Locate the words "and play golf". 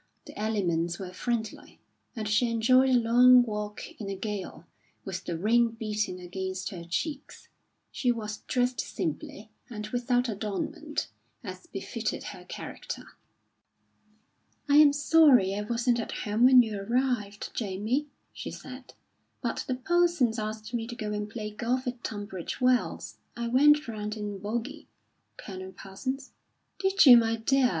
21.13-21.85